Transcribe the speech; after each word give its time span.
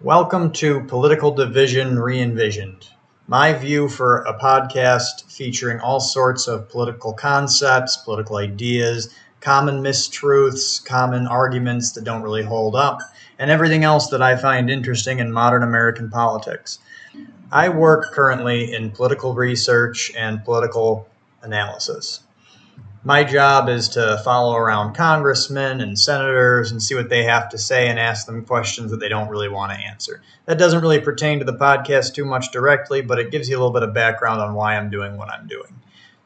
Welcome 0.00 0.50
to 0.54 0.80
Political 0.80 1.36
Division 1.36 2.00
Re-envisioned. 2.00 2.88
My 3.28 3.52
view 3.52 3.88
for 3.88 4.22
a 4.24 4.36
podcast 4.36 5.32
featuring 5.32 5.78
all 5.78 6.00
sorts 6.00 6.48
of 6.48 6.68
political 6.68 7.12
concepts, 7.12 7.96
political 7.98 8.36
ideas, 8.36 9.14
common 9.40 9.82
mistruths, 9.82 10.84
common 10.84 11.28
arguments 11.28 11.92
that 11.92 12.02
don't 12.02 12.22
really 12.22 12.42
hold 12.42 12.74
up, 12.74 12.98
and 13.38 13.52
everything 13.52 13.84
else 13.84 14.08
that 14.08 14.20
I 14.20 14.36
find 14.36 14.68
interesting 14.68 15.20
in 15.20 15.30
modern 15.30 15.62
American 15.62 16.10
politics. 16.10 16.80
I 17.52 17.68
work 17.68 18.12
currently 18.12 18.74
in 18.74 18.90
political 18.90 19.32
research 19.32 20.12
and 20.16 20.44
political 20.44 21.08
analysis 21.40 22.23
my 23.04 23.22
job 23.22 23.68
is 23.68 23.90
to 23.90 24.18
follow 24.24 24.56
around 24.56 24.94
congressmen 24.94 25.82
and 25.82 25.98
senators 25.98 26.72
and 26.72 26.82
see 26.82 26.94
what 26.94 27.10
they 27.10 27.22
have 27.22 27.50
to 27.50 27.58
say 27.58 27.88
and 27.88 27.98
ask 27.98 28.24
them 28.24 28.46
questions 28.46 28.90
that 28.90 28.98
they 28.98 29.10
don't 29.10 29.28
really 29.28 29.50
want 29.50 29.72
to 29.72 29.78
answer. 29.78 30.22
That 30.46 30.58
doesn't 30.58 30.80
really 30.80 31.00
pertain 31.00 31.38
to 31.38 31.44
the 31.44 31.52
podcast 31.52 32.14
too 32.14 32.24
much 32.24 32.50
directly, 32.50 33.02
but 33.02 33.18
it 33.18 33.30
gives 33.30 33.48
you 33.48 33.56
a 33.56 33.58
little 33.58 33.74
bit 33.74 33.82
of 33.82 33.92
background 33.92 34.40
on 34.40 34.54
why 34.54 34.76
I'm 34.76 34.88
doing 34.88 35.18
what 35.18 35.28
I'm 35.30 35.46
doing. 35.46 35.82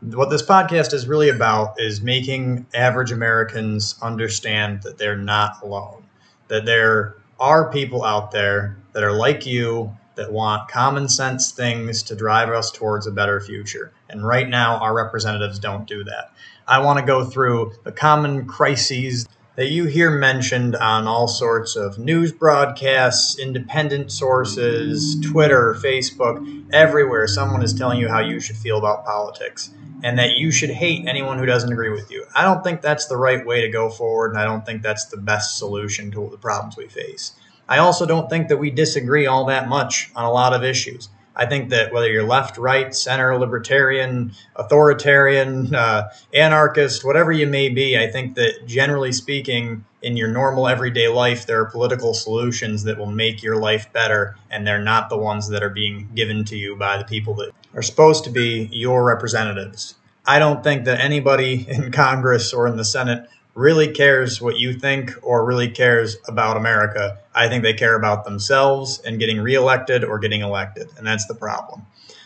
What 0.00 0.30
this 0.30 0.42
podcast 0.42 0.94
is 0.94 1.06
really 1.06 1.28
about 1.28 1.78
is 1.78 2.00
making 2.00 2.66
average 2.74 3.12
Americans 3.12 3.94
understand 4.00 4.82
that 4.82 4.96
they're 4.96 5.14
not 5.16 5.62
alone, 5.62 6.04
that 6.48 6.64
there 6.64 7.16
are 7.38 7.70
people 7.70 8.02
out 8.02 8.30
there 8.30 8.78
that 8.94 9.04
are 9.04 9.12
like 9.12 9.44
you 9.44 9.94
that 10.16 10.32
want 10.32 10.68
common 10.68 11.08
sense 11.08 11.52
things 11.52 12.02
to 12.04 12.16
drive 12.16 12.48
us 12.50 12.70
towards 12.70 13.06
a 13.06 13.12
better 13.12 13.40
future. 13.40 13.92
And 14.08 14.26
right 14.26 14.48
now, 14.48 14.78
our 14.78 14.94
representatives 14.94 15.58
don't 15.58 15.86
do 15.86 16.04
that. 16.04 16.32
I 16.66 16.78
want 16.80 16.98
to 16.98 17.04
go 17.04 17.24
through 17.24 17.72
the 17.84 17.92
common 17.92 18.46
crises 18.46 19.26
that 19.56 19.70
you 19.70 19.84
hear 19.84 20.10
mentioned 20.10 20.74
on 20.76 21.06
all 21.06 21.28
sorts 21.28 21.76
of 21.76 21.98
news 21.98 22.32
broadcasts, 22.32 23.38
independent 23.38 24.10
sources, 24.10 25.18
Twitter, 25.20 25.76
Facebook, 25.78 26.64
everywhere. 26.72 27.26
Someone 27.26 27.62
is 27.62 27.74
telling 27.74 27.98
you 27.98 28.08
how 28.08 28.20
you 28.20 28.40
should 28.40 28.56
feel 28.56 28.78
about 28.78 29.04
politics 29.04 29.70
and 30.02 30.18
that 30.18 30.36
you 30.36 30.50
should 30.50 30.70
hate 30.70 31.06
anyone 31.06 31.38
who 31.38 31.46
doesn't 31.46 31.72
agree 31.72 31.90
with 31.90 32.10
you. 32.10 32.24
I 32.34 32.42
don't 32.42 32.64
think 32.64 32.80
that's 32.80 33.06
the 33.06 33.16
right 33.16 33.44
way 33.46 33.60
to 33.60 33.68
go 33.68 33.88
forward, 33.88 34.30
and 34.32 34.38
I 34.38 34.44
don't 34.44 34.64
think 34.66 34.82
that's 34.82 35.06
the 35.06 35.16
best 35.16 35.58
solution 35.58 36.10
to 36.12 36.28
the 36.30 36.38
problems 36.38 36.76
we 36.76 36.88
face. 36.88 37.32
I 37.72 37.78
also 37.78 38.04
don't 38.04 38.28
think 38.28 38.48
that 38.48 38.58
we 38.58 38.70
disagree 38.70 39.26
all 39.26 39.46
that 39.46 39.66
much 39.66 40.10
on 40.14 40.26
a 40.26 40.30
lot 40.30 40.52
of 40.52 40.62
issues. 40.62 41.08
I 41.34 41.46
think 41.46 41.70
that 41.70 41.90
whether 41.90 42.12
you're 42.12 42.22
left, 42.22 42.58
right, 42.58 42.94
center, 42.94 43.38
libertarian, 43.38 44.32
authoritarian, 44.56 45.74
uh, 45.74 46.10
anarchist, 46.34 47.02
whatever 47.02 47.32
you 47.32 47.46
may 47.46 47.70
be, 47.70 47.96
I 47.96 48.08
think 48.10 48.34
that 48.34 48.66
generally 48.66 49.10
speaking, 49.10 49.86
in 50.02 50.18
your 50.18 50.28
normal 50.28 50.68
everyday 50.68 51.08
life, 51.08 51.46
there 51.46 51.62
are 51.62 51.70
political 51.70 52.12
solutions 52.12 52.82
that 52.82 52.98
will 52.98 53.06
make 53.06 53.42
your 53.42 53.56
life 53.56 53.90
better, 53.94 54.36
and 54.50 54.66
they're 54.66 54.82
not 54.82 55.08
the 55.08 55.16
ones 55.16 55.48
that 55.48 55.62
are 55.62 55.70
being 55.70 56.10
given 56.14 56.44
to 56.44 56.56
you 56.58 56.76
by 56.76 56.98
the 56.98 57.04
people 57.04 57.32
that 57.36 57.52
are 57.72 57.80
supposed 57.80 58.24
to 58.24 58.30
be 58.30 58.68
your 58.70 59.02
representatives. 59.02 59.94
I 60.26 60.38
don't 60.38 60.62
think 60.62 60.84
that 60.84 61.00
anybody 61.00 61.66
in 61.66 61.90
Congress 61.90 62.52
or 62.52 62.66
in 62.66 62.76
the 62.76 62.84
Senate 62.84 63.30
really 63.54 63.88
cares 63.88 64.40
what 64.40 64.58
you 64.58 64.72
think 64.72 65.12
or 65.22 65.44
really 65.44 65.68
cares 65.68 66.16
about 66.26 66.56
America. 66.56 67.18
I 67.34 67.48
think 67.48 67.62
they 67.62 67.74
care 67.74 67.96
about 67.96 68.24
themselves 68.24 69.00
and 69.00 69.18
getting 69.18 69.40
reelected 69.40 70.04
or 70.04 70.18
getting 70.18 70.40
elected. 70.40 70.88
And 70.96 71.06
that's 71.06 71.26
the 71.26 71.34
problem. 71.34 71.82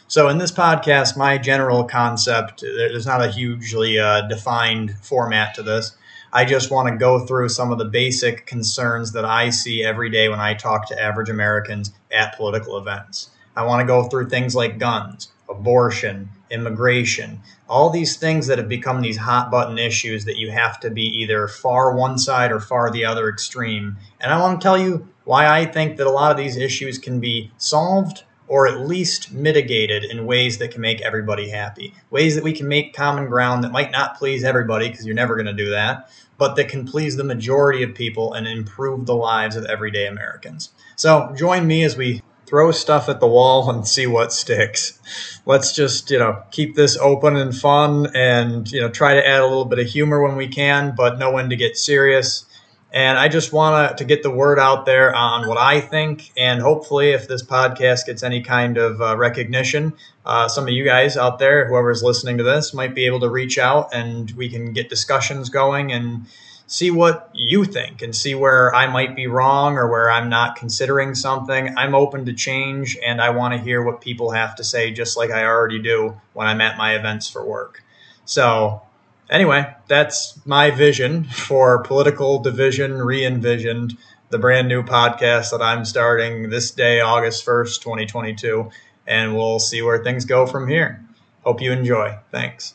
So, 0.09 0.29
in 0.29 0.39
this 0.39 0.53
podcast, 0.53 1.17
my 1.17 1.37
general 1.37 1.83
concept 1.83 2.61
there's 2.61 3.07
not 3.07 3.25
a 3.25 3.31
hugely 3.31 3.99
uh, 3.99 4.23
defined 4.29 4.97
format 5.03 5.55
to 5.57 5.65
this. 5.65 5.97
I 6.33 6.45
just 6.45 6.71
want 6.71 6.89
to 6.89 6.97
go 6.97 7.27
through 7.27 7.49
some 7.49 7.73
of 7.73 7.79
the 7.79 7.87
basic 7.87 8.47
concerns 8.47 9.13
that 9.13 9.25
I 9.25 9.51
see 9.51 9.83
every 9.83 10.11
day 10.11 10.29
when 10.29 10.39
I 10.39 10.55
talk 10.55 10.87
to 10.89 11.03
average 11.03 11.29
Americans 11.29 11.93
at 12.13 12.37
political 12.37 12.79
events. 12.79 13.31
I 13.57 13.65
want 13.65 13.81
to 13.81 13.87
go 13.87 14.05
through 14.05 14.29
things 14.29 14.55
like 14.55 14.79
guns, 14.79 15.29
abortion, 15.59 16.29
immigration, 16.51 17.41
all 17.69 17.91
these 17.91 18.17
things 18.17 18.47
that 18.47 18.59
have 18.59 18.69
become 18.69 19.01
these 19.01 19.17
hot 19.17 19.51
button 19.51 19.79
issues 19.79 20.25
that 20.25 20.37
you 20.37 20.51
have 20.51 20.79
to 20.81 20.91
be 20.91 21.03
either 21.03 21.49
far 21.49 21.97
one 21.97 22.19
side 22.19 22.53
or 22.53 22.61
far 22.61 22.91
the 22.91 23.05
other 23.05 23.29
extreme. 23.29 23.97
And 24.21 24.33
I 24.33 24.41
want 24.41 24.61
to 24.61 24.65
tell 24.65 24.79
you 24.79 25.09
why 25.25 25.49
I 25.49 25.65
think 25.65 25.97
that 25.97 26.07
a 26.07 26.11
lot 26.11 26.31
of 26.31 26.37
these 26.37 26.57
issues 26.57 26.99
can 26.99 27.21
be 27.21 27.51
solved 27.59 28.23
or 28.49 28.69
at 28.69 28.81
least 28.81 29.33
mitigated 29.33 30.05
in 30.05 30.25
ways 30.27 30.59
that 30.59 30.71
can 30.71 30.81
make 30.81 31.01
everybody 31.01 31.49
happy. 31.51 31.93
Ways 32.11 32.37
that 32.37 32.45
we 32.45 32.53
can 32.53 32.69
make 32.69 32.95
common 32.95 33.27
ground 33.27 33.65
that 33.65 33.73
might 33.73 33.91
not 33.91 34.17
please 34.17 34.45
everybody 34.45 34.89
because 34.89 35.05
you're 35.05 35.17
never 35.17 35.35
going 35.35 35.47
to 35.47 35.53
do 35.53 35.71
that, 35.71 36.11
but 36.39 36.55
that 36.55 36.69
can 36.69 36.87
please 36.87 37.17
the 37.17 37.25
majority 37.25 37.83
of 37.83 37.95
people 37.95 38.35
and 38.35 38.47
improve 38.47 39.07
the 39.07 39.17
lives 39.17 39.57
of 39.57 39.65
everyday 39.65 40.07
Americans. 40.07 40.71
So 40.95 41.35
join 41.37 41.67
me 41.67 41.83
as 41.83 41.97
we 41.97 42.23
throw 42.47 42.71
stuff 42.71 43.09
at 43.09 43.21
the 43.21 43.27
wall 43.27 43.69
and 43.69 43.87
see 43.87 44.07
what 44.07 44.33
sticks. 44.33 44.99
Let's 45.45 45.75
just, 45.75 46.11
you 46.11 46.19
know, 46.19 46.43
keep 46.51 46.75
this 46.77 46.97
open 46.97 47.37
and 47.37 47.55
fun 47.55 48.09
and, 48.15 48.71
you 48.71 48.81
know, 48.81 48.89
try 48.89 49.15
to 49.15 49.27
add 49.27 49.41
a 49.41 49.47
little 49.47 49.65
bit 49.65 49.79
of 49.79 49.87
humor 49.87 50.23
when 50.23 50.37
we 50.37 50.49
can, 50.49 50.95
but 50.97 51.19
know 51.19 51.33
when 51.33 51.51
to 51.51 51.57
get 51.57 51.77
serious. 51.77 52.47
And 52.93 53.19
I 53.19 53.29
just 53.29 53.53
want 53.53 53.91
to 53.91 53.97
to 53.97 54.09
get 54.09 54.23
the 54.23 54.31
word 54.31 54.59
out 54.59 54.87
there 54.87 55.15
on 55.15 55.49
what 55.49 55.59
I 55.59 55.81
think. 55.81 56.31
And 56.37 56.63
hopefully, 56.63 57.11
if 57.11 57.29
this 57.29 57.43
podcast 57.43 58.07
gets 58.07 58.23
any 58.23 58.43
kind 58.43 58.79
of 58.79 59.03
uh, 59.03 59.17
recognition, 59.17 59.93
uh, 60.25 60.49
some 60.49 60.65
of 60.65 60.71
you 60.71 60.85
guys 60.85 61.17
out 61.17 61.39
there, 61.39 61.69
whoever's 61.69 62.03
listening 62.03 62.39
to 62.39 62.45
this, 62.45 62.73
might 62.73 62.95
be 62.95 63.05
able 63.05 63.21
to 63.21 63.29
reach 63.29 63.59
out 63.59 63.93
and 63.93 64.31
we 64.31 64.49
can 64.49 64.73
get 64.73 64.89
discussions 64.89 65.51
going 65.51 65.93
and 65.93 66.27
see 66.67 66.91
what 66.91 67.31
you 67.33 67.65
think 67.65 68.03
and 68.03 68.15
see 68.15 68.35
where 68.35 68.75
I 68.75 68.89
might 68.89 69.15
be 69.15 69.27
wrong 69.27 69.77
or 69.77 69.89
where 69.89 70.11
I'm 70.11 70.29
not 70.29 70.57
considering 70.57 71.15
something. 71.15 71.77
I'm 71.77 71.95
open 71.95 72.27
to 72.27 72.33
change 72.33 72.99
and 73.05 73.21
I 73.21 73.31
want 73.31 73.55
to 73.55 73.61
hear 73.61 73.83
what 73.83 74.01
people 74.01 74.33
have 74.33 74.57
to 74.57 74.65
say, 74.65 74.91
just 74.91 75.17
like 75.17 75.31
I 75.31 75.45
already 75.45 75.81
do 75.81 76.21
when 76.33 76.47
I'm 76.47 76.61
at 76.61 76.77
my 76.77 76.95
events 76.95 77.29
for 77.29 77.45
work. 77.45 77.85
So, 78.25 78.83
anyway, 79.31 79.73
that's 79.87 80.41
my 80.45 80.73
vision 80.73 81.25
for 81.25 81.83
political 81.85 82.41
division 82.41 83.01
re 83.01 83.25
envisioned, 83.25 83.97
the 84.31 84.39
brand 84.39 84.67
new 84.67 84.83
podcast 84.83 85.53
that 85.53 85.63
I'm 85.63 85.85
starting 85.85 86.51
this 86.51 86.73
day, 86.73 87.01
August 87.01 87.47
1st, 87.47 87.81
2022. 87.81 88.71
And 89.07 89.37
we'll 89.37 89.61
see 89.61 89.83
where 89.83 90.03
things 90.03 90.25
go 90.25 90.47
from 90.47 90.67
here. 90.67 91.01
Hope 91.45 91.63
you 91.63 91.71
enjoy. 91.71 92.19
Thanks. 92.33 92.75